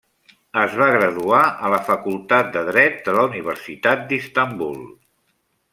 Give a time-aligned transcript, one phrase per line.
[0.61, 4.83] Es va graduar a la facultat de Dret de la Universitat d'Istanbul.